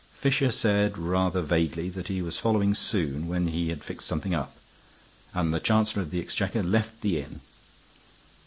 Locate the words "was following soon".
2.23-3.27